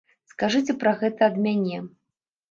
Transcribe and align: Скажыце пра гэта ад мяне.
Скажыце 0.29 0.73
пра 0.83 0.93
гэта 1.01 1.21
ад 1.31 1.37
мяне. 1.45 1.77